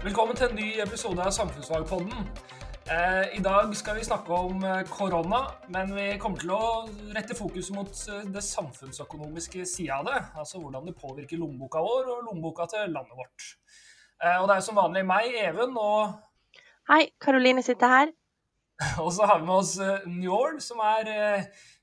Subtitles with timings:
[0.00, 2.22] Velkommen til en ny episode av Samfunnsfagpodden.
[2.88, 6.68] Eh, I dag skal vi snakke om eh, korona, men vi kommer til å
[7.12, 10.22] rette fokuset mot eh, det samfunnsøkonomiske sida av det.
[10.40, 13.50] Altså hvordan det påvirker lommeboka vår og lommeboka til landet vårt.
[14.40, 16.16] Og det er som vanlig meg, Even, og
[16.88, 18.16] Hei, Karoline sitter her.
[19.04, 19.76] Og så har vi med oss
[20.08, 21.10] Njål, som er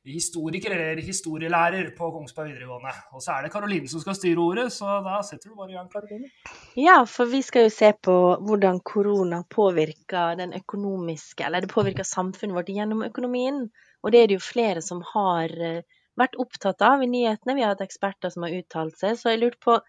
[0.07, 2.93] historiker eller historielærer på Kongsberg videregående.
[3.15, 5.77] Og så er det Karoline som skal styre ordet, så da setter du bare i
[5.77, 6.31] gang, Karoline.
[6.79, 8.15] Ja, for vi skal jo se på
[8.47, 13.65] hvordan korona påvirker den økonomiske, eller det påvirker samfunnet vårt gjennom økonomien.
[14.03, 15.83] Og det er det jo flere som har eh,
[16.19, 17.55] vært opptatt av i nyhetene.
[17.57, 19.17] Vi har hatt eksperter som har uttalt seg.
[19.19, 19.79] Så jeg lurte på,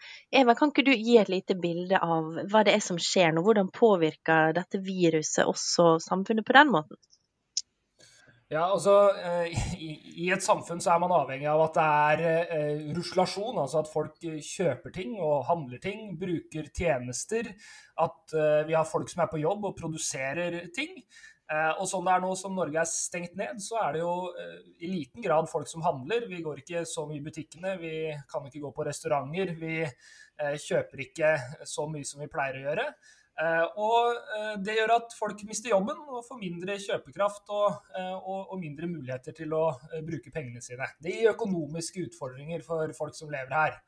[0.42, 3.44] Eva, kan ikke du gi et lite bilde av hva det er som skjer nå?
[3.46, 7.00] Hvordan påvirker dette viruset også samfunnet på den måten?
[8.48, 9.50] Ja, altså eh,
[10.16, 12.22] I et samfunn så er man avhengig av at det er
[12.56, 17.50] eh, ruslasjon, altså at folk kjøper ting og handler ting, bruker tjenester.
[18.00, 20.96] At eh, vi har folk som er på jobb og produserer ting.
[21.48, 24.10] Og sånn det er nå som Norge er stengt ned, så er det jo
[24.84, 26.26] i liten grad folk som handler.
[26.28, 27.92] Vi går ikke så mye i butikkene, vi
[28.28, 29.54] kan ikke gå på restauranter.
[29.56, 29.78] Vi
[30.66, 31.30] kjøper ikke
[31.64, 32.84] så mye som vi pleier å gjøre.
[33.38, 38.16] Eh, og eh, det gjør at folk mister jobben og får mindre kjøpekraft og, eh,
[38.16, 39.62] og, og, mindre muligheter til å
[40.06, 40.88] bruke pengene sine.
[40.98, 43.78] Det gir økonomiske utfordringer for folk som lever her.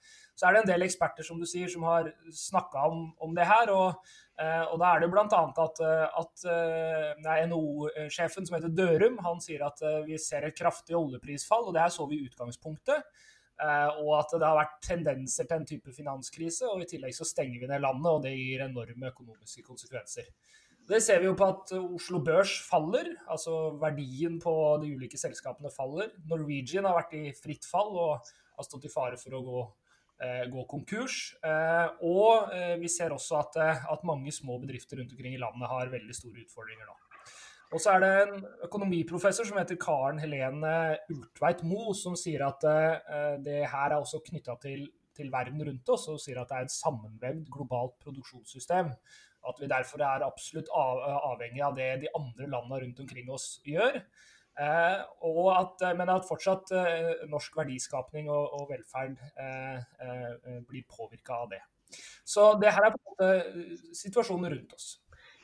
[0.41, 3.45] Så er det en del eksperter som du sier, som har snakka om, om, det
[3.45, 3.69] her.
[3.77, 5.27] Og, og da er det bl.a.
[5.29, 5.83] at,
[6.17, 6.45] at
[7.51, 11.93] NHO-sjefen som heter Dørum, han sier at vi ser et kraftig oljeprisfall, og det her
[11.93, 13.05] så vi i utgangspunktet.
[13.61, 16.69] Eh, og at det har vært tendenser til en type finanskrise.
[16.71, 20.31] Og i tillegg så stenger vi ned landet, og det gir enorme økonomiske konsekvenser.
[20.91, 25.71] Det ser vi jo på at Oslo Børs faller, altså verdien på de ulike selskapene
[25.71, 26.11] faller.
[26.31, 29.80] Norwegian har vært i fritt fall og har stått i fare for å gå, eh,
[30.53, 31.35] gå konkurs.
[31.45, 35.41] Eh, og eh, vi ser også at, eh, at mange små bedrifter rundt omkring i
[35.41, 36.97] landet har veldig store utfordringer nå.
[37.71, 40.73] Og så er det en økonomiprofessor som heter Karen Helene
[41.15, 42.65] Ultveit Moe, som sier at
[43.47, 46.67] det her er også knytta til, til, verden rundt oss, og sier at det er
[46.67, 48.91] et sammenvevd globalt produksjonssystem.
[49.47, 50.99] At vi derfor er absolutt av,
[51.31, 54.03] avhengig av det de andre landene rundt omkring oss gjør.
[54.61, 55.05] Uh,
[55.55, 59.15] at, men at fortsatt uh, norsk verdiskapning og, og velferd
[60.69, 61.63] blir påvirka av det.
[62.25, 64.91] Så det her er på en måte situasjonen rundt oss.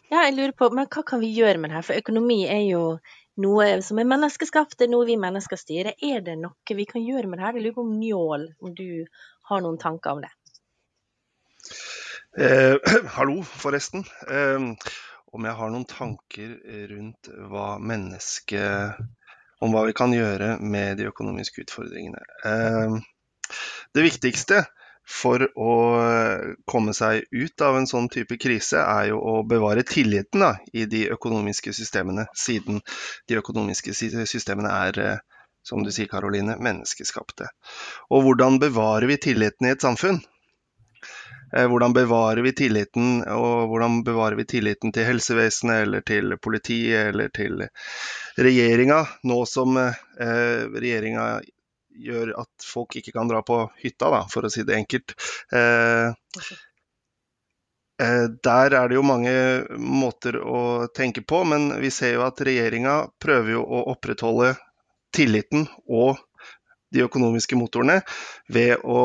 [0.06, 1.87] Ja, jeg lurer på, men hva kan vi gjøre med det her?
[1.89, 2.83] For økonomi er jo
[3.43, 5.97] noe som er menneskeskapt, det er noe vi mennesker styrer.
[5.99, 7.59] Er det noe vi kan gjøre med det her?
[7.59, 8.88] Jeg lurer på om Njål, om du
[9.50, 10.31] har noen tanker om det?
[12.38, 12.77] Eh,
[13.17, 14.06] hallo, forresten.
[14.31, 14.94] Eh,
[15.36, 16.56] om jeg har noen tanker
[16.92, 19.04] rundt hva mennesket
[19.64, 22.20] Om hva vi kan gjøre med de økonomiske utfordringene.
[22.44, 22.97] Eh,
[23.96, 24.58] det viktigste
[25.06, 25.72] for å
[26.69, 30.84] komme seg ut av en sånn type krise, er jo å bevare tilliten da, i
[30.91, 32.82] de økonomiske systemene, siden
[33.30, 35.19] de økonomiske systemene er, eh,
[35.66, 37.48] som du sier Karoline, menneskeskapte.
[38.10, 40.20] Og hvordan bevarer vi tilliten i et samfunn?
[41.56, 47.15] Eh, hvordan bevarer vi tilliten, og hvordan bevarer vi tilliten til helsevesenet, eller til politiet,
[47.15, 47.65] eller til
[48.37, 51.27] regjeringa, nå som eh, regjeringa
[51.97, 55.17] gjør at folk ikke kan dra på hytta, da, for å si det enkelt.
[55.56, 56.12] Eh,
[58.05, 59.34] eh, der er det jo mange
[59.81, 60.61] måter å
[60.93, 64.53] tenke på, men vi ser jo at regjeringa prøver jo å opprettholde
[65.17, 66.21] tilliten og
[66.94, 68.00] de økonomiske motorene
[68.52, 69.00] ved å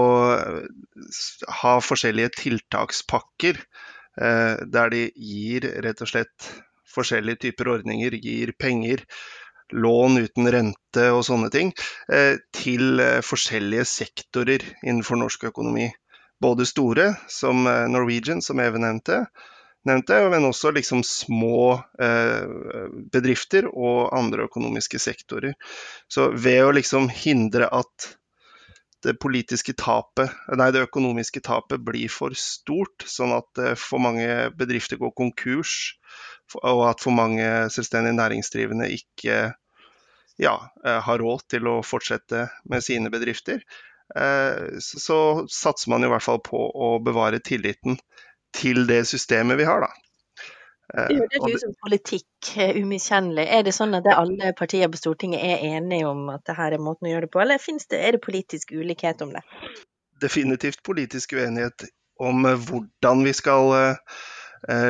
[1.62, 6.52] ha forskjellige tiltakspakker eh, der de gir rett og slett
[6.92, 9.06] forskjellige typer ordninger, gir penger
[9.72, 11.72] lån uten rente og sånne ting,
[12.12, 15.88] eh, til eh, forskjellige sektorer innenfor norsk økonomi.
[16.42, 19.24] Både store, som eh, Norwegian, som Even nevnte,
[19.88, 21.80] nevnte men også liksom små
[23.14, 25.56] bedrifter og andre økonomiske sektorer.
[26.12, 28.12] Så ved å liksom hindre at
[29.02, 35.02] det politiske tapet, nei, det økonomiske tapet blir for stort, sånn at for mange bedrifter
[35.02, 35.96] går konkurs,
[36.62, 39.40] og at for mange selvstendig næringsdrivende ikke
[40.42, 43.62] ja, eh, har råd til å fortsette med sine bedrifter,
[44.16, 45.20] eh, så
[45.52, 48.00] satser man i hvert fall på å bevare tilliten
[48.56, 49.92] til det systemet vi har, da.
[50.98, 52.52] Eh, det høres ut som politikk
[52.82, 53.48] umiskjennelig.
[53.48, 57.10] Er det sånn at alle partier på Stortinget er enige om at dette er måten
[57.10, 59.44] å gjøre det på, eller det, er det politisk ulikhet om det?
[60.22, 61.88] Definitivt politisk uenighet
[62.22, 63.96] om hvordan vi skal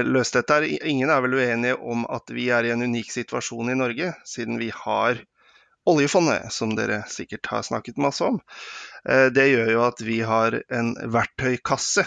[0.03, 0.57] løse dette.
[0.83, 4.59] Ingen er vel uenige om at vi er i en unik situasjon i Norge, siden
[4.59, 5.21] vi har
[5.85, 8.39] oljefondet, som dere sikkert har snakket masse om,
[9.09, 12.05] eh, det gjør jo at vi har en verktøykasse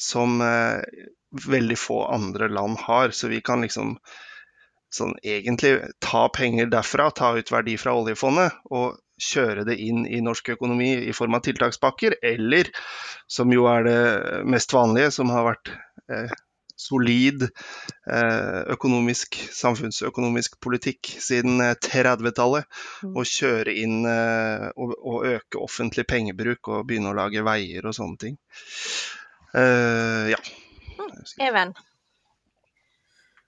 [0.00, 0.82] som eh,
[1.46, 3.10] veldig få andre land har.
[3.10, 3.96] Så vi kan liksom
[4.94, 10.20] sånn egentlig ta penger derfra, ta ut verdi fra oljefondet og kjøre det inn i
[10.22, 12.70] norsk økonomi i form av tiltakspakker, eller
[13.30, 14.00] som jo er det
[14.50, 15.70] mest vanlige, som har vært
[16.10, 16.34] eh,
[16.76, 22.66] solid eh, økonomisk, samfunnsøkonomisk politikk siden 30-tallet.
[22.66, 23.14] Eh, mm.
[23.14, 27.96] Å kjøre inn eh, og, og, øke offentlig pengebruk og begynne å lage veier og
[27.96, 28.40] sånne ting.
[29.54, 30.40] Uh, ja.
[30.98, 31.18] Mm.
[31.46, 31.74] Even?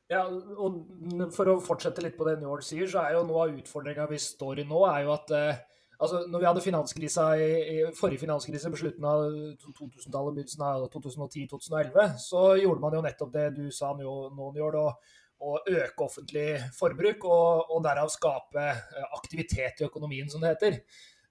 [0.06, 3.56] Ja, og For å fortsette litt på det Njål sier, så er jo noe av
[3.58, 5.58] utfordringa vi står i nå, er jo at eh,
[5.98, 9.24] altså når vi hadde finanskrisa i, i forrige finanskrise på slutten av
[9.64, 14.78] 2000-tallet, begynnelsen av 2010-2011, så gjorde man jo nettopp det du sa nå, Njål,
[15.36, 16.46] å øke offentlig
[16.78, 20.78] forbruk og, og, derav skape eh, aktivitet i økonomien, som det heter.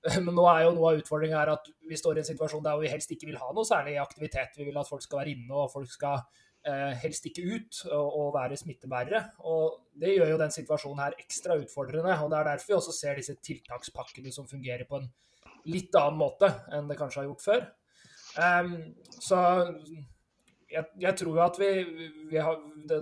[0.26, 2.92] Men nå er jo noe av utfordringa at vi står i en situasjon der vi
[2.92, 4.58] helst ikke vil ha noe særlig aktivitet.
[4.58, 6.22] Vi vil at folk skal være inne og folk skal
[6.66, 9.20] Eh, helst ikke ut og, være smittebærere.
[9.46, 12.24] Og Det gjør jo den situasjonen her ekstra utfordrende.
[12.24, 15.12] og Det er derfor vi også ser disse tiltakspakkene som fungerer på en
[15.66, 17.62] litt annen måte enn det kanskje har gjort før.
[18.36, 19.38] Um, så
[20.72, 21.70] jeg, jeg, tror jo at vi,
[22.32, 22.58] vi har,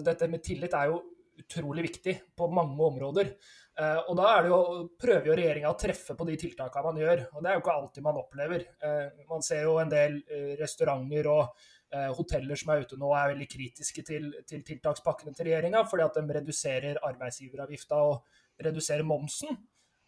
[0.06, 1.02] Dette med tillit er jo
[1.42, 3.34] utrolig viktig på mange områder.
[3.74, 4.58] Uh, og da jo,
[5.02, 7.24] prøver jo regjeringa å treffe på de tiltakene man gjør.
[7.34, 8.68] Og det er jo ikke alltid man opplever.
[8.84, 11.48] Uh, man ser jo en del uh, restauranter og
[11.94, 16.06] Eh, hoteller som er ute nå, er veldig kritiske til, til tiltakspakkene til regjeringa, fordi
[16.08, 19.60] at de reduserer arbeidsgiveravgifta og reduserer momsen.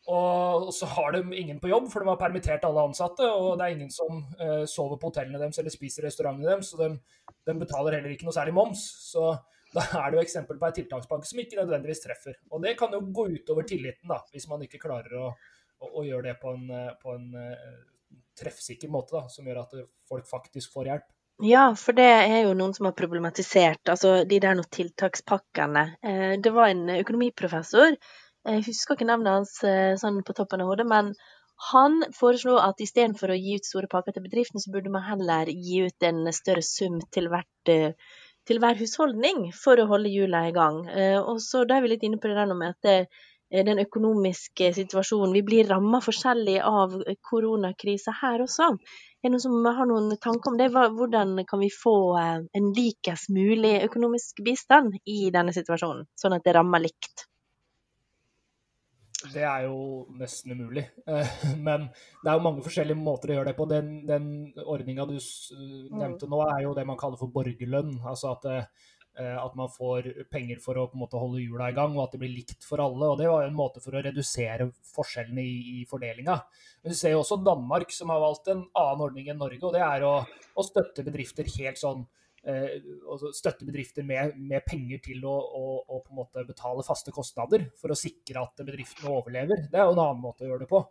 [0.10, 3.26] Og så har de ingen på jobb, for de har permittert alle ansatte.
[3.26, 4.22] Og det er ingen som
[4.70, 6.90] sover på hotellene deres eller spiser i restaurantene deres, så de,
[7.50, 8.84] de, betaler heller ikke noe særlig moms.
[9.08, 9.32] Så
[9.76, 12.40] da er det jo eksempel på en tiltakspakke som ikke nødvendigvis treffer.
[12.52, 15.28] Og det kan jo gå utover tilliten, da, hvis man ikke klarer å,
[15.80, 19.78] å, å gjøre det på en, på en uh, treffsikker måte, da, som gjør at
[20.10, 21.12] folk faktisk får hjelp.
[21.44, 25.82] Ja, for det er jo noen som har problematisert altså de der noen tiltakspakkene.
[26.00, 27.98] Eh, det var en økonomiprofessor,
[28.46, 31.12] jeg husker ikke navnet hans eh, sånn på toppen av hodet, men
[31.72, 35.50] han foreslo at istedenfor å gi ut store pakker til bedriften, så burde man heller
[35.50, 37.96] gi ut en større sum til, hvert, eh,
[38.48, 40.84] til hver husholdning for å holde hjula i gang.
[41.26, 42.98] Og så da er vi litt inne på det der med at det,
[43.64, 46.96] den økonomiske situasjonen Vi blir ramma forskjellig av
[47.30, 48.72] koronakrisa her også.
[48.74, 50.72] Er det noen som har noen tanker om det?
[50.74, 56.46] Hvordan kan vi få eh, en likest mulig økonomisk bistand i denne situasjonen, sånn at
[56.46, 57.28] det rammer likt?
[59.34, 60.86] Det er jo nesten umulig.
[61.08, 61.38] Eh,
[61.68, 61.88] men
[62.22, 63.70] det er jo mange forskjellige måter å gjøre det på.
[63.72, 64.28] Den, den
[64.66, 67.98] ordninga du nevnte nå, er jo det man kaller for borgerlønn.
[68.06, 68.68] Altså at eh,
[69.20, 72.04] Eh, at man får penger for å på en måte holde hjula i gang, og
[72.04, 73.08] at det blir likt for alle.
[73.08, 76.36] og Det var jo en måte for å redusere forskjellene i, i fordelinga.
[76.84, 79.62] Men du ser jo også Danmark, som har valgt en annen ordning enn Norge.
[79.64, 82.25] og Det er å, å støtte bedrifter helt sånn eh,
[83.34, 87.68] støtte bedrifter med, med penger til å, å, å, på en måte betale faste kostnader
[87.80, 89.68] for å sikre at bedriftene overlever.
[89.72, 90.84] Det er jo en annen måte å gjøre det på.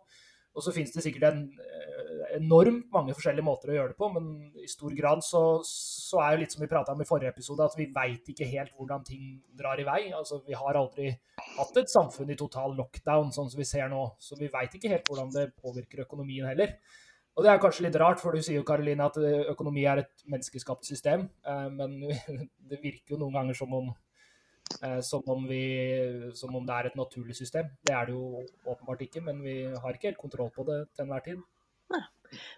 [0.55, 1.95] Og så finnes det sikkert en eh,
[2.37, 4.29] enormt mange forskjellige måter å gjøre det på, men
[4.63, 7.67] i stor grad så, så er det litt som vi prata om i forrige episode,
[7.67, 9.25] at vi veit ikke helt hvordan ting
[9.55, 10.01] drar i vei.
[10.15, 11.09] Altså, vi har aldri
[11.57, 14.05] hatt et samfunn i total lockdown, sånn som vi ser nå.
[14.19, 16.77] Så vi veit ikke helt hvordan det påvirker økonomien heller.
[17.35, 20.05] Og det er kanskje litt rart, for du sier jo Karoline at eh, økonomi er
[20.05, 21.27] et menneskeskapt system.
[21.43, 21.99] Eh, men
[22.69, 23.91] det virker jo noen ganger som om
[24.81, 27.69] Eh, som om, vi, som om det er et naturlig system.
[27.85, 31.05] Det er det jo åpenbart ikke, men vi har ikke helt kontroll på det til
[31.05, 31.43] enhver tid.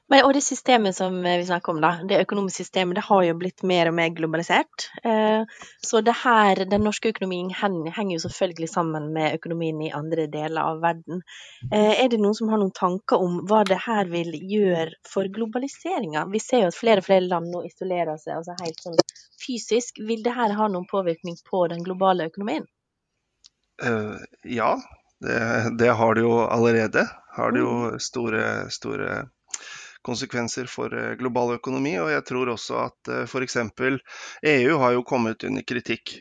[0.07, 3.35] Men, og det systemet som vi snakker om, da, det økonomiske systemet, det har jo
[3.39, 4.87] blitt mer og mer globalisert.
[5.03, 5.43] Eh,
[5.83, 10.61] så det her, den norske økonomien henger jo selvfølgelig sammen med økonomien i andre deler
[10.63, 11.21] av verden.
[11.71, 15.27] Eh, er det noen som har noen tanker om hva det her vil gjøre for
[15.27, 16.27] globaliseringa?
[16.31, 18.99] Vi ser jo at flere og flere land nå isolerer seg altså helt sånn
[19.43, 19.99] fysisk.
[20.07, 22.67] Vil det her ha noen påvirkning på den globale økonomien?
[23.83, 24.77] Uh, ja,
[25.21, 25.37] det,
[25.79, 27.07] det, har det jo allerede.
[27.37, 27.99] Har det jo mm.
[28.01, 29.25] store, store
[30.07, 31.97] konsekvenser for eh, global økonomi.
[32.01, 33.59] Og jeg tror også at uh, f.eks.
[34.55, 36.17] EU har jo kommet under kritikk.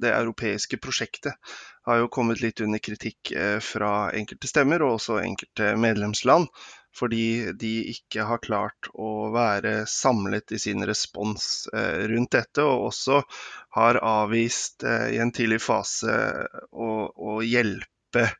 [0.00, 1.56] Det europeiske prosjektet
[1.86, 3.32] har jo kommet litt under kritikk
[3.64, 6.48] fra enkelte stemmer, og også enkelte medlemsland
[6.96, 12.90] fordi de ikke har klart å være samlet i sin respons eh, rundt dette, og
[12.90, 13.20] også
[13.76, 16.16] har avvist eh, i en tidlig fase
[16.72, 18.38] å, å hjelpe, eh,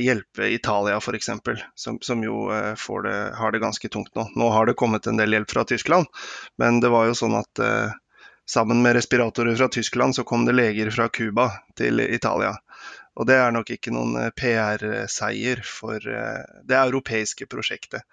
[0.00, 1.30] hjelpe Italia f.eks.,
[1.74, 4.24] som, som jo det, har det ganske tungt nå.
[4.36, 6.08] Nå har det kommet en del hjelp fra Tyskland,
[6.56, 7.60] men det var jo sånn at
[8.48, 12.54] sammen med respiratorer fra Tyskland så kom det leger fra Cuba til Italia.
[13.18, 18.06] Og det er nok ikke noen eh, PR-seier for eh, det europeiske prosjektet.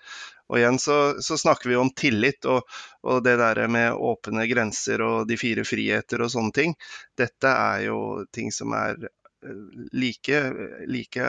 [0.50, 2.66] Og igjen så, så snakker vi om tillit og,
[3.06, 6.76] og, det der med åpne grenser og de fire friheter og sånne ting.
[7.18, 8.00] Dette er jo
[8.34, 9.14] ting som er eh,
[9.94, 10.40] like,
[10.88, 11.28] like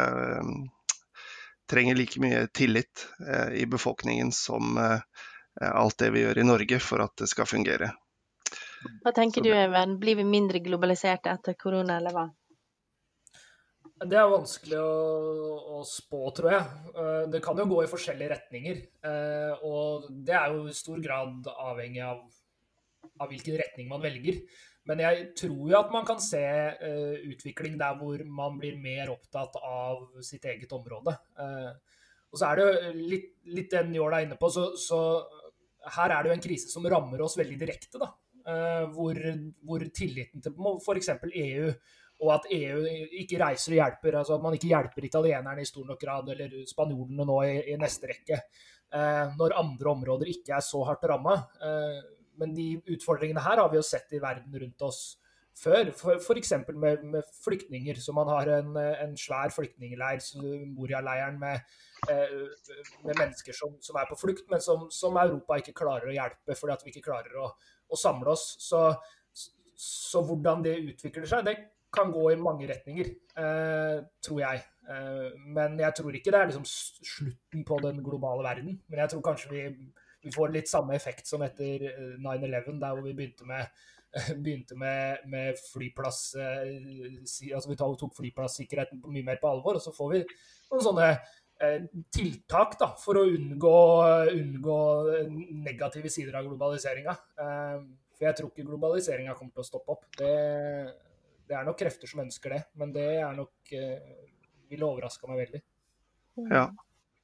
[1.71, 3.07] trenger like mye tillit
[3.53, 7.91] i befolkningen som alt det vi gjør i Norge for at det skal fungere.
[9.03, 9.97] Hva tenker du, Even?
[10.01, 12.27] Blir vi mindre globaliserte etter korona, eller hva?
[13.97, 14.97] Det er vanskelig å,
[15.79, 16.65] å, spå, tror jeg.
[16.93, 18.83] Eh, det kan jo gå i forskjellige retninger.
[19.09, 22.21] Eh, og det er jo i stor grad avhengig av,
[23.17, 24.43] av hvilken retning man velger.
[24.87, 29.11] Men jeg tror jo at man kan se uh, utvikling der hvor man blir mer
[29.17, 31.17] opptatt av sitt eget område.
[31.39, 31.73] Uh,
[32.31, 35.01] og så er det jo litt, litt det Njål er inne på, så, så,
[35.97, 37.99] her er det jo en krise som rammer oss veldig direkte.
[38.03, 38.13] da.
[38.47, 39.19] Uh, hvor,
[39.67, 41.15] hvor, tilliten til f.eks.
[41.43, 41.71] EU
[42.17, 42.85] og at EU
[43.21, 44.21] ikke reiser og hjelper.
[44.23, 47.81] altså At man ikke hjelper italienerne i stor nok grad, eller spanjolene nå i, i
[47.81, 48.39] neste rekke.
[49.37, 51.35] Når andre områder ikke er så hardt ramma.
[52.41, 55.01] Men de utfordringene her har vi jo sett i verden rundt oss
[55.57, 55.91] før.
[55.93, 56.53] F.eks.
[56.75, 58.01] Med, med flyktninger.
[58.01, 60.21] Så man har en, en svær flyktningleir,
[60.77, 61.77] Moria-leiren, med,
[62.11, 62.35] eh,
[63.05, 66.59] med, mennesker som, som, er på flukt, men som, som, Europa ikke klarer å hjelpe
[66.59, 67.49] fordi at vi ikke klarer å,
[67.89, 68.51] å samle oss.
[68.63, 68.83] Så,
[69.77, 71.59] så hvordan det utvikler seg, det
[71.97, 74.65] kan gå i mange retninger, eh, tror jeg.
[74.91, 78.81] Eh, men jeg tror ikke det er liksom slutten på den globale verden.
[78.89, 79.63] Men jeg tror kanskje vi,
[80.27, 81.85] vi får litt samme effekt som etter
[82.19, 83.69] 9-11, eh, der hvor vi begynte med,
[84.45, 89.79] begynte med, med flyplass eh, altså Vi tok flyplassikkerheten mye mer på alvor.
[89.79, 93.77] Og så får vi noen sånne eh, tiltak da, for å unngå,
[94.35, 94.81] unngå
[95.69, 97.15] negative sider av globaliseringa.
[97.15, 97.79] Eh,
[98.17, 100.09] for jeg tror ikke globaliseringa kommer til å stoppe opp.
[100.19, 100.35] Det,
[101.47, 103.77] det er nok krefter som ønsker det, men det er nok
[104.67, 105.63] ville overraska meg veldig.
[106.51, 106.67] Ja.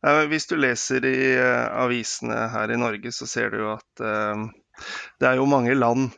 [0.02, 4.49] Hvis du leser i uh, avisene her i Norge, så ser du jo at uh,
[5.23, 6.11] det er jo mange land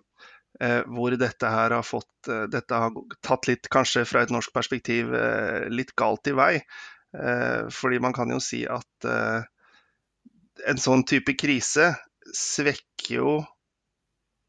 [0.55, 2.93] hvor dette her har fått Dette har
[3.27, 5.11] tatt litt, kanskje fra et norsk perspektiv,
[5.67, 6.53] litt galt i vei.
[7.75, 9.09] Fordi man kan jo si at
[10.71, 11.91] en sånn type krise
[12.39, 13.35] svekker jo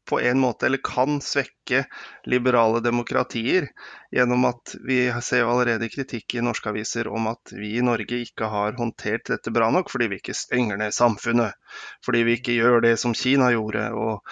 [0.06, 1.84] på en måte, eller kan svekke
[2.30, 3.68] liberale demokratier.
[4.14, 8.20] Gjennom at vi ser jo allerede kritikk i norske aviser om at vi i Norge
[8.22, 11.58] ikke har håndtert dette bra nok, fordi vi ikke stenger ned samfunnet.
[12.06, 14.22] Fordi vi ikke gjør det som Kina gjorde, og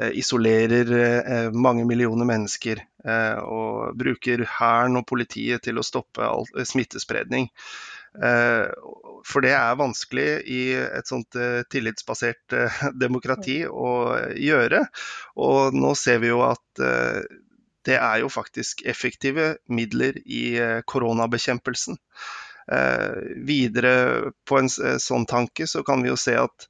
[0.00, 2.84] eh, isolerer eh, mange millioner mennesker.
[3.02, 7.48] Eh, og bruker hæren og politiet til å stoppe all smittespredning.
[8.20, 8.66] Eh,
[9.24, 13.92] for det er vanskelig i et sånt eh, tillitsbasert eh, demokrati å
[14.36, 14.84] gjøre.
[15.40, 16.60] Og nå ser vi jo at
[17.82, 20.54] det er jo faktisk effektive midler i
[20.88, 21.98] koronabekjempelsen.
[23.42, 23.94] Videre
[24.46, 26.68] på en sånn tanke så kan vi jo se at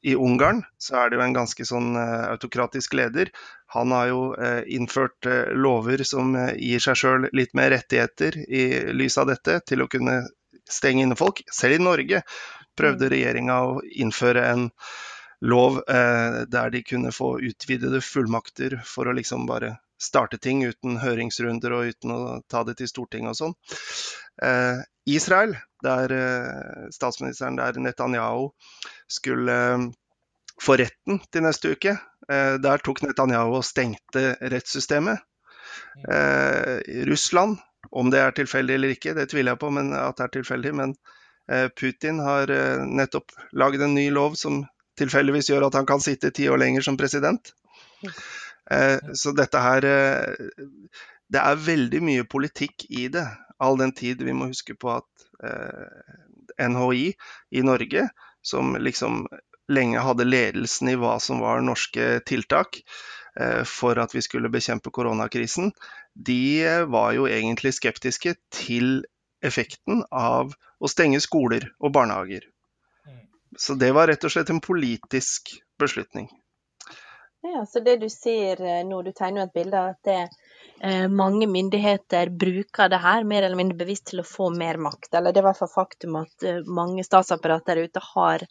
[0.00, 3.30] i Ungarn så er det jo en ganske sånn autokratisk leder.
[3.74, 4.22] Han har jo
[4.70, 8.64] innført lover som gir seg sjøl litt mer rettigheter i
[8.94, 10.20] lys av dette, til å kunne
[10.70, 11.42] stenge inne folk.
[11.52, 12.22] Selv i Norge
[12.78, 13.12] prøvde mm.
[13.14, 14.68] regjeringa å innføre en
[15.44, 20.98] lov eh, der de kunne få utvidede fullmakter for å liksom bare starte ting uten
[21.00, 23.54] høringsrunder og uten å ta det til Stortinget og sånn.
[24.42, 24.80] Eh,
[25.14, 28.48] Israel, der eh, statsministeren der Netanyahu
[29.10, 29.86] skulle eh,
[30.62, 35.20] få retten til neste uke, eh, der tok Netanyahu og stengte rettssystemet.
[36.08, 37.58] Eh, Russland
[37.90, 40.72] om det er tilfeldig eller ikke, det tviler jeg på, men at det er tilfeldig.
[40.80, 40.94] Men
[41.50, 44.64] eh, Putin har eh, nettopp laget en ny lov som
[44.98, 47.52] tilfeldigvis gjør at han kan sitte ti år lenger som president.
[48.70, 49.84] Eh, så dette her
[51.34, 53.24] Det er veldig mye politikk i det,
[53.58, 55.08] all den tid vi må huske på at
[56.60, 57.06] NHI
[57.58, 58.04] i Norge,
[58.44, 59.24] som liksom
[59.72, 62.82] lenge hadde ledelsen i hva som var norske tiltak,
[63.40, 65.72] Eh, for at vi skulle bekjempe koronakrisen,
[66.14, 69.02] de var jo egentlig skeptiske til
[69.44, 72.46] effekten av å stenge skoler og barnehager.
[73.08, 73.24] Mm.
[73.58, 76.28] Så det var rett og slett en politisk beslutning.
[77.44, 80.20] Ja, så det du sier eh, nå, du tegner jo et bilde av at det,
[80.86, 85.10] eh, mange myndigheter bruker det her mer eller mindre bevisst til å få mer makt.
[85.10, 88.46] Eller det er i hvert fall faktum at eh, mange statsapparater der ute har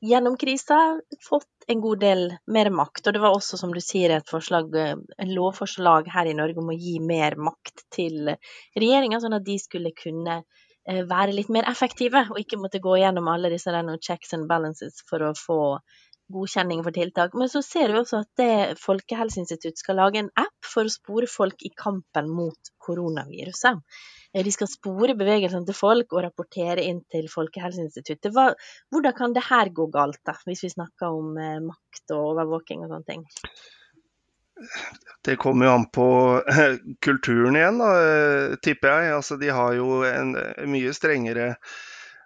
[0.00, 3.06] gjennom krisa fått en god del mer makt.
[3.06, 6.72] Og det var også, som du sier, et forslag, en lovforslag her i Norge om
[6.72, 8.32] å gi mer makt til
[8.78, 12.98] regjeringa, sånn at de skulle kunne eh, være litt mer effektive, og ikke måtte gå
[13.02, 15.60] gjennom alle disse checks and balances for å få
[16.30, 17.34] godkjenning for tiltak.
[17.34, 21.28] Men så ser vi også at det Folkehelseinstituttet skal lage en app for å spore
[21.30, 23.82] folk i kampen mot koronaviruset.
[24.30, 28.30] De skal spore bevegelsene til folk og rapportere inn til Folkehelseinstituttet.
[28.34, 28.50] Hva,
[28.94, 32.84] hvordan kan det her gå galt, da, hvis vi snakker om eh, makt og overvåking
[32.84, 33.26] og sånne ting?
[35.24, 36.08] Det kommer jo an på
[37.04, 37.92] kulturen igjen, da,
[38.62, 39.14] tipper jeg.
[39.16, 40.34] Altså, de har jo en
[40.68, 41.54] mye strengere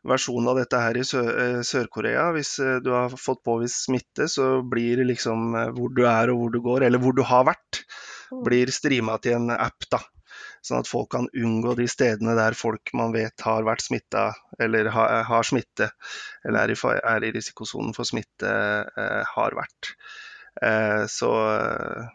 [0.04, 2.26] versjon av dette her i Sør-Korea.
[2.36, 6.60] Hvis du har fått påvist smitte, så blir liksom hvor du er og hvor du
[6.64, 7.84] går, eller hvor du har vært,
[8.34, 8.42] mm.
[8.44, 9.88] blir streama til en app.
[9.90, 10.02] da.
[10.64, 14.30] Sånn at folk kan unngå de stedene der folk man vet har vært smitta
[14.62, 15.90] eller har, har, smitte,
[16.44, 16.78] eller er i,
[17.14, 18.50] er i risikosonen for smitte,
[18.96, 19.94] eh, har vært.
[20.62, 22.10] Eh, så eh,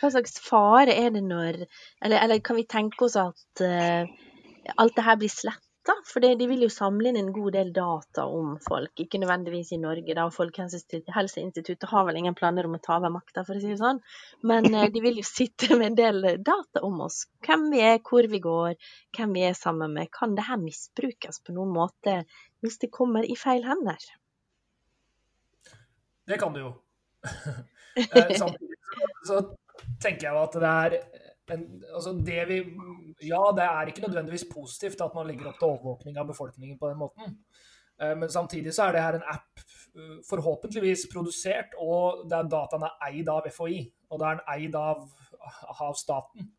[0.00, 5.04] Hva slags fare er det når Eller, eller kan vi tenke oss at alt det
[5.06, 5.94] her blir slett da?
[6.08, 9.80] For de vil jo samle inn en god del data om folk, ikke nødvendigvis i
[9.82, 10.16] Norge.
[10.16, 13.80] da, Folkehelseinstituttet har vel ingen planer om å ta over makta, for å si det
[13.82, 14.00] sånn.
[14.42, 17.24] Men eh, de vil jo sitte med en del data om oss.
[17.46, 18.76] Hvem vi er, hvor vi går,
[19.16, 20.12] hvem vi er sammen med.
[20.14, 22.22] Kan det her misbrukes på noen måte
[22.64, 24.00] hvis det kommer i feil hender?
[26.24, 26.74] Det kan det jo.
[27.94, 28.74] Eh, samtidig
[29.22, 29.36] så
[30.02, 30.94] tenker jeg at det er
[31.52, 32.58] en, altså det vi,
[33.28, 36.88] ja, det er ikke nødvendigvis positivt at man legger opp til overvåkning av befolkningen på
[36.88, 37.36] den måten.
[38.02, 39.62] Eh, men samtidig så er det her en app
[39.94, 43.84] eh, forhåpentligvis produsert, og det er dataene eid av FHI.
[44.10, 45.06] Og det er den eid av,
[45.78, 46.50] av staten.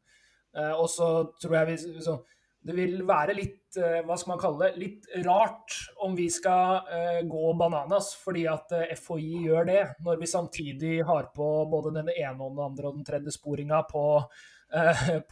[0.55, 1.09] Eh, og så
[1.41, 2.17] tror jeg vi så,
[2.65, 6.87] det vil være litt hva skal man kalle det, litt rart om vi skal
[7.27, 12.39] gå bananas fordi at FHI gjør det, når vi samtidig har på både den ene
[12.39, 14.05] og den andre og den tredje sporinga på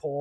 [0.02, 0.16] på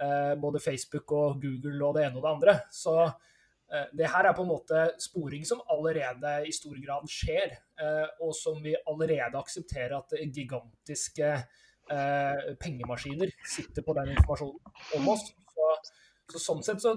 [0.00, 2.54] eh, både Facebook og Google og det ene og det andre.
[2.72, 7.58] Så eh, det her er på en måte sporing som allerede i stor grad skjer,
[8.22, 11.30] og som vi allerede aksepterer at gigantiske
[12.62, 15.24] pengemaskiner sitter på den informasjonen om oss.
[15.50, 15.72] Så,
[16.30, 16.94] så sånn sett så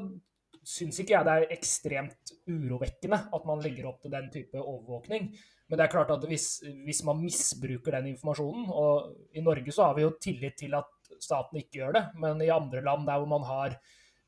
[0.67, 5.29] syns ikke jeg det er ekstremt urovekkende at man legger opp til den type overvåkning.
[5.67, 6.47] Men det er klart at hvis,
[6.85, 10.91] hvis, man misbruker den informasjonen, og i Norge så har vi jo tillit til at
[11.23, 12.03] staten ikke gjør det.
[12.21, 13.77] Men i andre land der hvor man har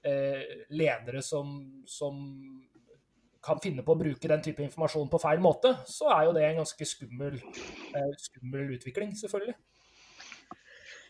[0.05, 2.19] eh, ledere som, som,
[3.43, 6.43] kan finne på å bruke den type informasjon på feil måte, så er jo det
[6.43, 7.37] en ganske skummel,
[7.95, 9.55] eh, skummel utvikling, selvfølgelig.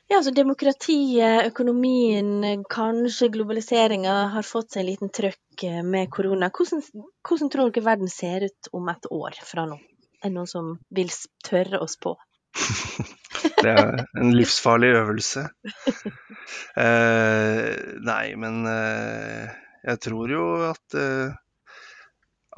[0.09, 6.49] Ja, altså Demokratiet, økonomien, kanskje globaliseringa har fått seg en liten trøkk eh, med korona.
[6.53, 6.81] Hvordan,
[7.25, 9.77] hvordan tror dere verden ser ut om et år fra nå?
[10.19, 11.13] Er det noen som vil
[11.45, 12.15] tørre oss på?
[13.59, 15.45] Det er en livsfarlig øvelse.
[16.79, 19.51] Uh, nei, men uh,
[19.85, 21.37] jeg tror jo at uh,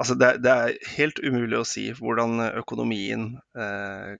[0.02, 3.26] Altså, det, det, er helt umulig å si hvordan økonomien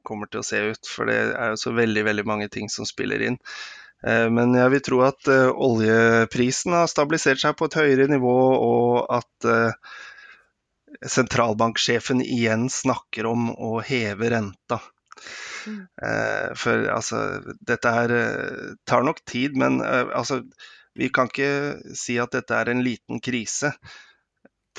[0.07, 0.87] kommer til å se ut.
[0.87, 3.39] For det er jo så veldig, veldig mange ting som spiller inn.
[4.05, 9.49] Men jeg vil tro at oljeprisen har stabilisert seg på et høyere nivå, og at
[11.17, 14.79] sentralbanksjefen igjen snakker om å heve renta.
[15.69, 17.19] Eh, for altså,
[17.61, 20.43] dette her eh, tar nok tid, men eh, altså,
[20.99, 23.73] vi kan ikke si at dette er en liten krise.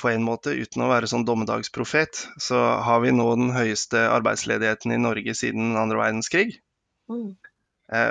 [0.00, 4.90] På en måte, uten å være sånn dommedagsprofet, så har vi nå den høyeste arbeidsledigheten
[4.90, 6.58] i Norge siden andre verdenskrig.
[7.04, 7.34] Mm.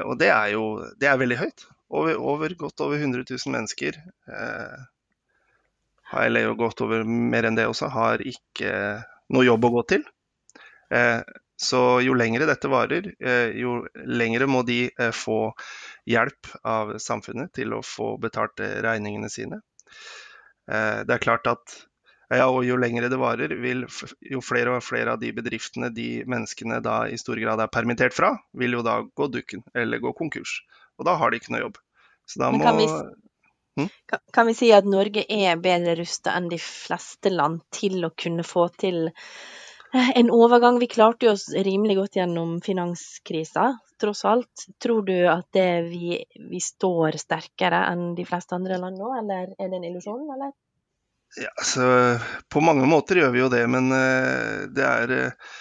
[0.05, 0.63] og det er jo
[1.01, 1.63] det er veldig høyt.
[1.93, 3.97] Over, over, godt over 100 000 mennesker,
[4.29, 4.83] eh,
[6.23, 8.71] eller godt over mer enn det også, har ikke
[9.33, 10.07] noe jobb å gå til.
[10.93, 11.21] Eh,
[11.61, 15.53] så jo lengre dette varer, eh, jo lengre må de eh, få
[16.09, 19.61] hjelp av samfunnet til å få betalt eh, regningene sine.
[20.63, 21.73] Det er klart at
[22.31, 23.83] ja, og jo lengre det varer, vil
[24.31, 28.15] jo flere og flere av de bedriftene de menneskene da i stor grad er permittert
[28.15, 30.61] fra, vil jo da gå dukken eller gå konkurs.
[30.97, 31.81] Og da har de ikke noe jobb.
[32.29, 32.87] Så da må kan vi,
[33.81, 33.91] hm?
[34.33, 38.47] kan vi si at Norge er bedre rusta enn de fleste land til å kunne
[38.47, 39.09] få til
[39.93, 40.79] en overgang.
[40.79, 44.65] Vi klarte oss rimelig godt gjennom finanskrisa, tross alt.
[44.81, 46.17] Tror du at vi,
[46.49, 50.25] vi, står sterkere enn de fleste andre land nå, eller er det en illusjon?
[51.37, 51.85] Ja, så,
[52.49, 55.53] på mange måter gjør vi jo det, men uh, det er uh,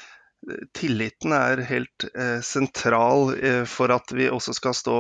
[0.75, 3.31] Tilliten er helt uh, sentral
[3.71, 4.97] for at vi også skal stå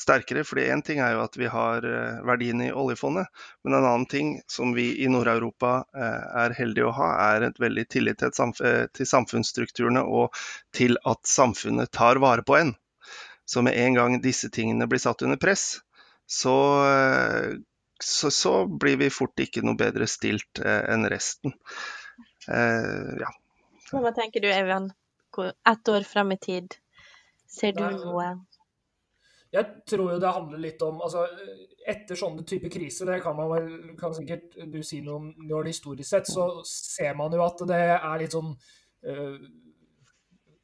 [0.00, 0.44] sterkere.
[0.44, 1.84] fordi Én ting er jo at vi har
[2.26, 3.28] verdiene i oljefondet,
[3.64, 7.60] men en annen ting som vi i Nord-Europa eh, er heldige å ha, er et
[7.60, 10.36] veldig tillit til, eh, samfunnsstrukturene og
[10.76, 12.74] til at samfunnet tar vare på en.
[13.44, 15.80] Så med en gang disse tingene blir satt under press,
[16.30, 16.54] så,
[17.98, 21.56] så, så blir vi fort ikke noe bedre stilt enn resten.
[22.46, 23.32] ja.
[23.90, 24.92] Hva tenker du, Evian?
[25.66, 26.78] Ett år frem i tid,
[27.50, 28.30] ser du noe
[29.50, 31.24] Jeg tror jo det handler litt om altså,
[31.90, 35.72] Etter sånne type kriser, det kan vel kan sikkert du si noe om når det
[35.74, 39.38] historisk sett, så ser man jo at det er litt sånn uh,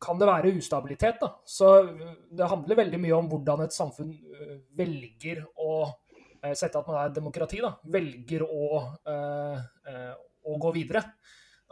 [0.07, 1.33] Kan det være ustabilitet, da.
[1.49, 1.73] Så
[2.31, 4.13] det handler veldig mye om hvordan et samfunn
[4.77, 5.87] velger å
[6.53, 7.73] sette at man er et demokrati, da.
[7.91, 8.67] Velger å,
[10.47, 11.01] å gå videre.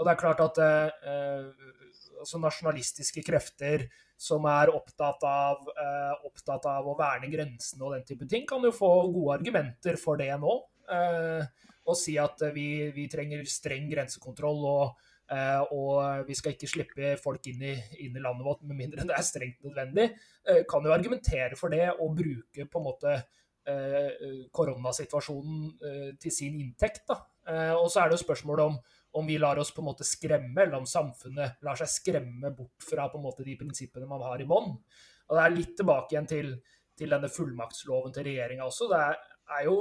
[0.01, 3.85] Og det er klart at altså nasjonalistiske krefter
[4.17, 8.63] som er opptatt av, eh, opptatt av, å verne grensene og den type ting, kan
[8.63, 10.55] jo få gode argumenter for det nå.
[10.91, 11.45] Eh,
[11.85, 17.15] og si at vi, vi trenger streng grensekontroll, og, eh, og, vi skal ikke slippe
[17.21, 17.75] folk inn i,
[18.07, 20.11] inn i, landet vårt med mindre det er strengt nødvendig.
[20.49, 23.15] Eh, kan jo argumentere for det og bruke på en måte
[23.69, 27.11] eh, koronasituasjonen eh, til sin inntekt.
[27.45, 28.77] Og så er det jo spørsmålet om
[29.15, 32.83] om vi lar oss på en måte skremme, eller om samfunnet lar seg skremme bort
[32.83, 34.73] fra på en måte de prinsippene man har i bånn.
[35.29, 36.51] Og Det er litt tilbake igjen til,
[36.99, 38.89] til denne fullmaktsloven til regjeringa også.
[38.91, 39.21] Det er,
[39.59, 39.77] er, jo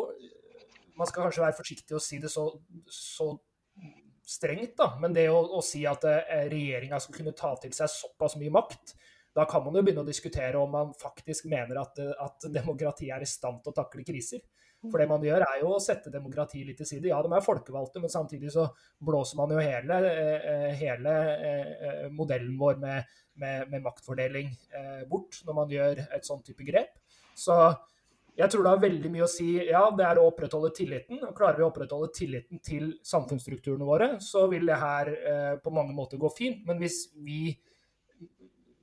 [0.93, 2.45] Man skal kanskje være forsiktig å si det så,
[2.85, 3.31] så
[4.23, 7.89] strengt, da, men det å, å si at eh, regjeringa skal kunne ta til seg
[7.91, 8.93] såpass mye makt,
[9.33, 13.25] da kan man jo begynne å diskutere om man faktisk mener at, at demokratiet er
[13.25, 14.45] i stand til å takle kriser.
[14.91, 17.07] For det man gjør, er jo å sette demokratiet litt til side.
[17.07, 18.65] Ja, de er folkevalgte, men samtidig så
[18.99, 21.13] blåser man jo hele, eh, hele
[21.47, 26.67] eh, modellen vår med, med, med maktfordeling eh, bort når man gjør et sånn type
[26.67, 26.97] grep.
[27.39, 27.55] Så
[28.35, 29.47] jeg tror det har veldig mye å si.
[29.69, 31.21] Ja, det er å opprettholde tilliten.
[31.23, 35.13] og Klarer vi å opprettholde tilliten til samfunnsstrukturene våre, så vil det her
[35.63, 36.65] på mange måter gå fint.
[36.67, 37.53] Men hvis vi,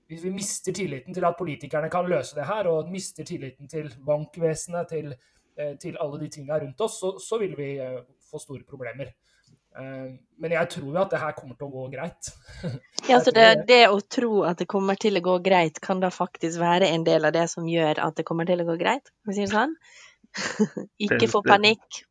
[0.09, 3.91] hvis vi mister tilliten til at politikerne kan løse det her, og mister tilliten til
[4.07, 5.40] bankvesenet, til Eh,
[5.83, 9.13] til alle de tingene rundt oss, så, så vil vi eh, få store problemer.
[9.79, 12.33] Eh, men jeg tror jo at det her kommer til å gå greit.
[13.11, 16.13] ja, så det, det, å tro at det kommer til å gå greit, kan da
[16.15, 19.13] faktisk være en del av det som gjør at det kommer til å gå greit?
[19.23, 19.77] Kan vi si det sånn?
[21.07, 22.03] Ikke få panikk.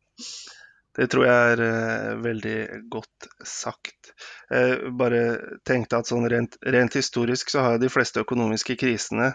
[1.00, 2.58] Det tror jeg er uh, veldig
[2.92, 4.10] godt sagt.
[4.52, 5.22] Jeg bare
[5.68, 9.30] tenkte at sånn rent, rent historisk så har de fleste økonomiske krisene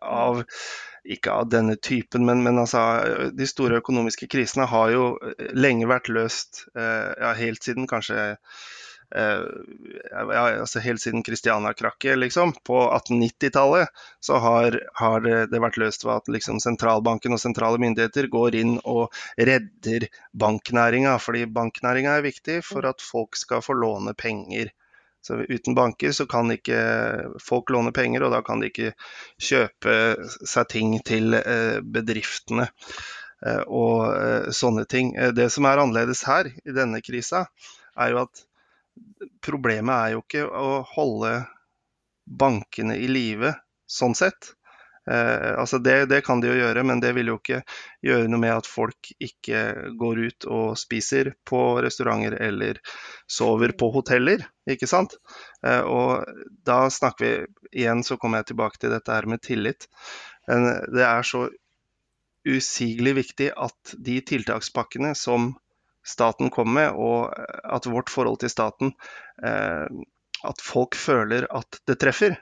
[0.00, 0.44] av
[1.06, 2.80] ikke av denne typen, men, men altså,
[3.34, 8.18] de store økonomiske krisene har jo eh, lenge vært løst, eh, ja, helt siden kanskje
[9.14, 9.44] eh,
[10.10, 16.06] ja, altså Helt siden Kristiania-krakket liksom, på 1890-tallet, så har, har det, det, vært løst
[16.06, 21.14] ved at liksom, sentralbanken og sentrale myndigheter går inn og redder banknæringa.
[21.22, 24.74] Fordi banknæringa er viktig for at folk skal få låne penger.
[25.26, 26.78] Så uten banker så kan ikke
[27.42, 28.92] folk låne penger, og da kan de ikke
[29.42, 29.94] kjøpe
[30.46, 35.10] seg ting til eh, bedriftene eh, og eh, sånne ting.
[35.34, 37.48] Det som er annerledes her i denne krisa,
[37.98, 38.44] er jo at
[39.42, 41.34] problemet er jo ikke å holde
[42.26, 43.56] bankene i live
[43.90, 44.55] sånn sett.
[45.10, 47.60] Eh, altså det, det, kan de jo gjøre, men det vil jo ikke
[48.06, 49.60] gjøre noe med at folk ikke
[49.98, 52.80] går ut og spiser på restauranter eller
[53.30, 55.18] sover på hoteller, ikke sant.
[55.66, 56.26] Eh, og
[56.66, 59.88] da snakker vi igjen, så kommer jeg tilbake til dette her med tillit.
[60.50, 61.46] Men det er så
[62.46, 65.54] usigelig viktig at de tiltakspakkene som
[66.06, 67.32] staten kommer med, og
[67.66, 68.94] at vårt forhold til staten
[69.42, 69.86] eh,
[70.46, 72.36] At folk føler at det treffer.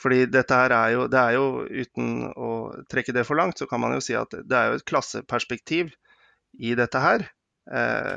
[0.00, 2.50] Fordi dette her er jo, det er jo, uten å
[2.90, 5.92] trekke det for langt, så kan man jo si at det er jo et klasseperspektiv
[6.58, 7.26] i dette her.
[7.70, 8.16] Eh,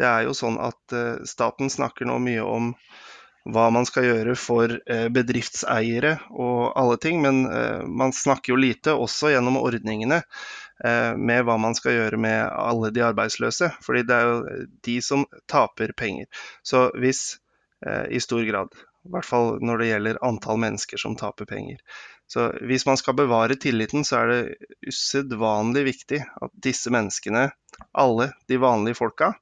[0.00, 2.72] det er jo sånn at eh, staten snakker nå mye om
[3.52, 7.42] hva man skal gjøre for eh, bedriftseiere og alle ting, men
[7.90, 10.22] man snakker jo lite også gjennom ordningene
[10.82, 13.68] med hva man skal gjøre med alle de arbeidsløse.
[13.84, 16.26] Fordi det er jo de som taper penger.
[16.66, 17.20] Så hvis
[18.10, 21.80] i stor grad i hvert fall når det gjelder antall mennesker som taper penger.
[22.30, 27.48] Så hvis man skal bevare tilliten, så er det usedvanlig viktig at disse menneskene,
[27.98, 29.32] alle de vanlige folka,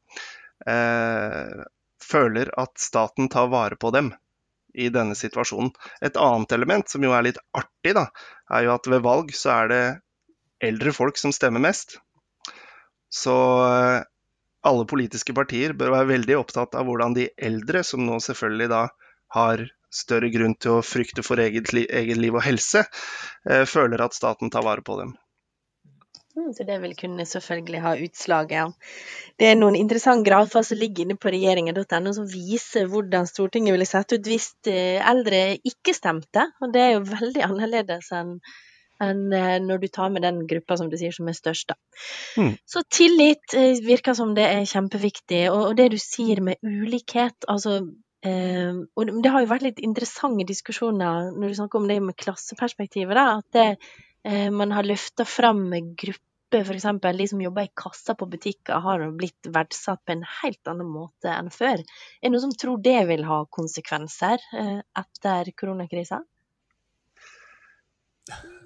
[0.66, 1.60] eh,
[2.02, 4.10] føler at staten tar vare på dem
[4.74, 5.72] i denne situasjonen.
[6.02, 8.08] Et annet element som jo er litt artig, da,
[8.50, 9.84] er jo at ved valg så er det
[10.70, 11.98] eldre folk som stemmer mest.
[13.10, 14.00] Så eh,
[14.66, 18.82] alle politiske partier bør være veldig opptatt av hvordan de eldre, som nå selvfølgelig da
[19.34, 22.84] har større grunn til å frykte for eget, eget liv og helse,
[23.48, 25.16] eh, føler at staten tar vare på dem.
[26.36, 28.66] Mm, så det vil kunne selvfølgelig ha utslag, ja.
[29.38, 33.88] Det er noen interessante grafer som ligger inne på regjeringen.no som viser hvordan Stortinget ville
[33.88, 36.46] sett ut hvis eh, eldre ikke stemte.
[36.62, 38.36] Og det er jo veldig annerledes enn
[39.00, 41.72] enn eh, når du tar med den gruppa som du sier som er størst.
[42.36, 42.52] Mm.
[42.68, 45.46] Så tillit virker som det er kjempeviktig.
[45.50, 47.80] Og det du sier med ulikhet, altså
[48.20, 52.18] Um, og det har jo vært litt interessante diskusjoner når du snakker om det med
[52.20, 53.16] klasseperspektivet.
[53.16, 53.68] Da, at det,
[54.24, 57.16] Eh, man har løfta fram grupper, f.eks.
[57.18, 61.32] de som jobber i kassa på butikker, har blitt verdsatt på en helt annen måte
[61.32, 61.80] enn før.
[61.80, 66.20] Er det noen som tror det vil ha konsekvenser eh, etter koronakrisa?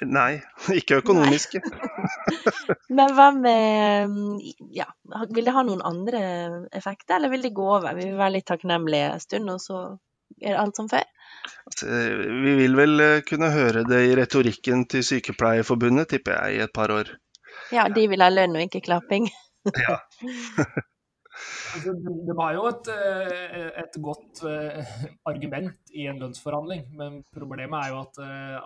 [0.00, 0.40] Nei,
[0.78, 1.60] ikke økonomiske.
[2.96, 4.14] Men hva med
[4.72, 4.88] Ja,
[5.30, 6.22] vil det ha noen andre
[6.72, 7.92] effekter, eller vil det gå over?
[7.98, 9.82] Vi vil være litt takknemlige en stund, og så
[10.40, 11.04] er alt som før?
[11.68, 11.88] Altså,
[12.44, 16.72] vi vil vel eh, kunne høre det i retorikken til Sykepleierforbundet, tipper jeg, i et
[16.74, 17.10] par år.
[17.74, 19.28] Ja, de vil ha lønn og ikke klapping.
[19.78, 19.98] Ja.
[21.72, 24.92] Altså, de har jo et, eh, et godt eh,
[25.30, 28.20] argument i en lønnsforhandling, men problemet er jo at,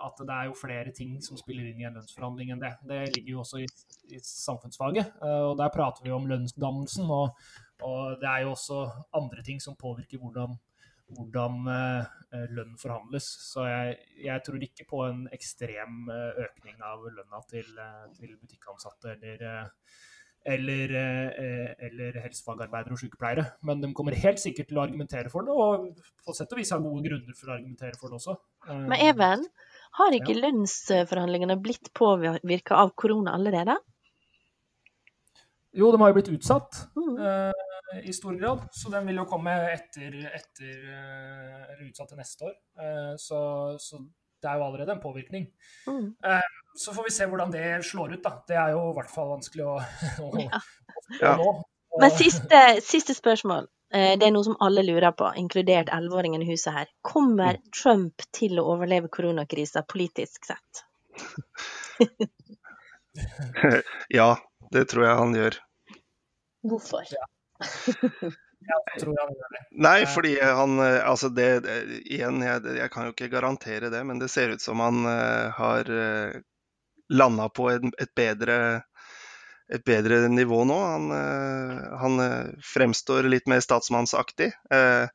[0.07, 2.73] at, det er jo flere ting som spiller inn i en lønnsforhandling enn det.
[2.89, 3.67] Det ligger jo også i,
[4.11, 7.07] i samfunnsfaget, og der prater vi om lønnsdannelsen.
[7.07, 7.49] Og,
[7.81, 8.83] og, det er jo også
[9.15, 10.57] andre ting som påvirker hvordan
[11.15, 13.27] hvordan eh, lønn forhandles.
[13.51, 18.35] Så jeg, jeg, tror ikke på en ekstrem eh, økning av lønna til, eh, til
[18.41, 19.71] butikkansatte eller,
[20.47, 20.93] eller,
[21.89, 23.43] eller helsefagarbeidere og sykepleiere.
[23.67, 26.71] Men de kommer helt sikkert til å argumentere for det, og på sett og vis
[26.71, 28.37] har gode grunner for å argumentere for det også.
[28.71, 29.45] Men Even,
[29.99, 30.41] har ikke ja.
[30.45, 33.75] lønnsforhandlingene blitt påvirka av korona allerede?
[35.77, 36.85] Jo, de har jo blitt utsatt.
[36.97, 37.53] Mm
[38.03, 38.67] i stor grad.
[38.71, 42.55] Så den vil jo komme etter, etter uh, eller utsatt til neste år.
[42.79, 43.39] Uh, så,
[43.81, 44.01] så,
[44.41, 45.47] det er jo allerede en påvirkning.
[45.87, 46.11] Mm.
[46.77, 48.43] Eh, så får vi se hvordan det slår ut, da.
[48.47, 49.79] Det er jo i hvert fall vanskelig å,
[50.27, 50.61] å, ja.
[51.33, 51.55] å nå.
[51.97, 53.67] Men siste, siste, spørsmål.
[53.89, 56.89] Det er noe som alle lurer på, inkludert 11-åringen i huset her.
[57.07, 57.69] Kommer mm.
[57.71, 60.81] Trump til å overleve koronakrisa politisk sett?
[64.19, 64.27] ja,
[64.75, 65.59] det tror jeg han gjør.
[66.67, 67.07] Hvorfor?
[67.15, 67.23] Ja.
[69.71, 71.65] Nei, fordi han Altså, det
[72.05, 75.53] Igjen, jeg, jeg, kan jo ikke garantere det, men det ser ut som han uh,
[75.57, 76.41] har uh, eh,
[77.09, 78.57] landa på et, et, bedre,
[79.73, 80.77] et, bedre nivå nå.
[80.91, 82.23] Han, uh, han
[82.63, 84.51] fremstår litt mer statsmannsaktig.
[84.73, 85.07] Uh,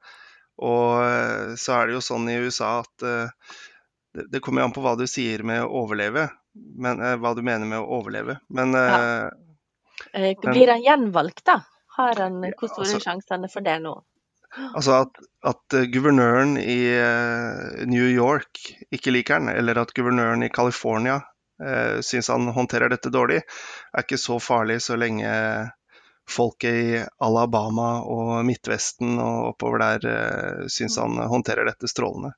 [0.63, 3.05] og så er det jo sånn i USA at
[4.31, 6.29] det, kommer an på hva du sier med å overleve.
[6.53, 8.37] Men, hva du mener med å overleve.
[8.53, 9.33] Men ja.
[10.45, 11.57] Blir han gjenvalgt, da?
[11.97, 13.97] Har han, hvor store altså, sjansene for det nå?
[14.61, 16.79] Altså at, at guvernøren i
[17.89, 18.61] New York
[18.93, 21.23] ikke liker han, eller at guvernøren i California
[21.63, 23.43] uh, syns han håndterer dette dårlig,
[23.93, 25.31] er ikke så farlig så lenge
[26.29, 32.35] folket i Alabama og Midtvesten og oppover der uh, syns han håndterer dette strålende.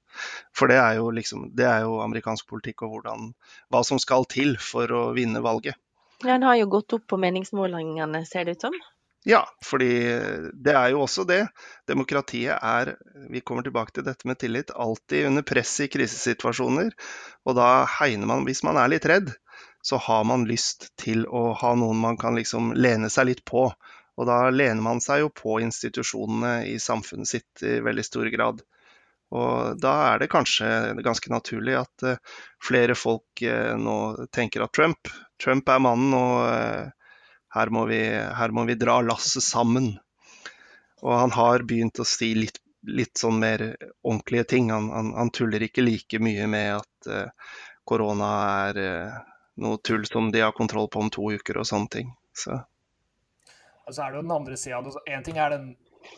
[0.56, 3.32] For det er jo liksom, det er jo amerikansk politikk og hvordan,
[3.72, 5.76] hva som skal til for å vinne valget.
[6.24, 8.76] Han har jo gått opp på meningsmålingene, ser det ut som?
[9.24, 9.88] Ja, fordi
[10.52, 11.46] det er jo også det.
[11.88, 12.90] Demokratiet er,
[13.32, 16.92] vi kommer tilbake til dette med tillit, alltid under press i krisesituasjoner.
[17.48, 19.32] Og da hegner man, hvis man er litt redd,
[19.84, 23.70] så har man lyst til å ha noen man kan liksom lene seg litt på.
[24.14, 28.60] Og da lener man seg jo på institusjonene i samfunnet sitt i veldig stor grad.
[29.34, 30.68] Og da er det kanskje
[31.02, 32.20] ganske naturlig at uh,
[32.62, 33.96] flere folk uh, nå
[34.36, 35.10] tenker at Trump,
[35.42, 36.92] Trump er mannen, og
[37.54, 39.92] her må vi, her må vi dra lasset sammen.
[41.04, 43.62] Og han har begynt å si litt, litt sånn mer
[44.02, 44.72] ordentlige ting.
[44.74, 47.54] Han, han, han, tuller ikke like mye med at uh,
[47.86, 48.30] korona
[48.66, 49.18] er uh,
[49.62, 52.14] noe tull som de har kontroll på om to uker og sånne ting.
[52.34, 52.58] Så.
[53.84, 54.94] Altså er det jo den andre sida.
[55.06, 55.68] Én ting er den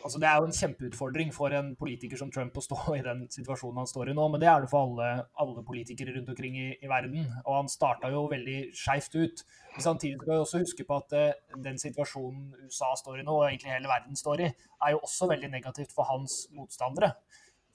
[0.03, 3.25] altså Det er jo en kjempeutfordring for en politiker som Trump å stå i den
[3.33, 6.57] situasjonen han står i nå, men det er det for alle, alle politikere rundt omkring
[6.59, 7.25] i, i, verden.
[7.45, 9.43] Og han starta jo veldig skeivt ut.
[9.75, 13.35] Men samtidig skal vi også huske på at uh, den situasjonen USA står i nå,
[13.35, 14.53] og egentlig hele verden står i,
[14.85, 17.13] er jo også veldig negativt for hans motstandere.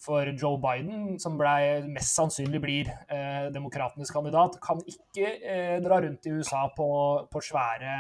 [0.03, 6.01] For Joe Biden, som ble, mest sannsynlig blir eh, demokratenes kandidat, kan ikke eh, dra
[6.03, 6.89] rundt i USA på,
[7.31, 7.93] på svære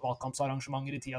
[0.00, 1.18] valgkampsarrangementer i tida